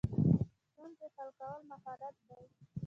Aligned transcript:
ستونزې 0.69 1.07
حل 1.15 1.29
کول 1.39 1.61
مهارت 1.71 2.15
دی 2.27 2.35